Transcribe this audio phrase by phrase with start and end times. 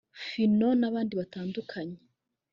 [0.27, 1.97] Phyno n’abandi batandukanye